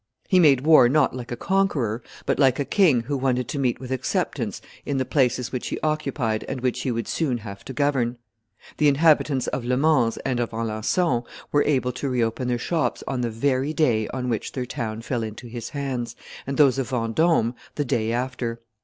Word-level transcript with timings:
He 0.27 0.39
made 0.39 0.61
war 0.65 0.89
not 0.89 1.15
like 1.15 1.31
a 1.31 1.35
conqueror, 1.37 2.01
but 2.25 2.39
like 2.39 2.57
a 2.57 2.65
king 2.65 3.01
who 3.01 3.15
wanted 3.15 3.47
to 3.49 3.59
meet 3.59 3.79
with 3.79 3.91
acceptance 3.91 4.59
in 4.83 4.97
the 4.97 5.05
places 5.05 5.51
which 5.51 5.67
he 5.67 5.79
occupied 5.81 6.43
and 6.47 6.59
which 6.59 6.81
he 6.81 6.89
would 6.89 7.07
soon 7.07 7.37
have 7.37 7.63
to 7.65 7.71
govern. 7.71 8.17
The 8.77 8.87
inhabitants 8.87 9.45
of 9.49 9.63
Le 9.63 9.77
Mans 9.77 10.17
and 10.25 10.39
of 10.39 10.53
Alencon 10.55 11.21
were 11.51 11.63
able 11.65 11.91
to 11.91 12.09
reopen 12.09 12.47
their 12.47 12.57
shops 12.57 13.03
on 13.07 13.21
the 13.21 13.29
very 13.29 13.73
day 13.73 14.07
on 14.07 14.27
which 14.27 14.53
their 14.53 14.65
town 14.65 15.03
fell 15.03 15.21
into 15.21 15.45
his 15.45 15.69
hands, 15.69 16.15
and 16.47 16.57
those 16.57 16.79
of 16.79 16.89
Vendome 16.89 17.53
the 17.75 17.85
day 17.85 18.11
after. 18.11 18.59